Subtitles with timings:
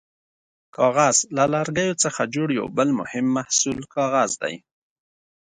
[0.75, 4.55] کاغذ: له لرګیو څخه جوړ یو بل مهم محصول کاغذ دی.